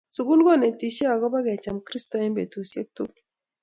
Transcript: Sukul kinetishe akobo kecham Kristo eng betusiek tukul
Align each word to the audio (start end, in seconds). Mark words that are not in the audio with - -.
Sukul 0.15 0.39
kinetishe 0.45 1.05
akobo 1.13 1.37
kecham 1.45 1.77
Kristo 1.87 2.13
eng 2.23 2.35
betusiek 2.37 2.87
tukul 2.95 3.21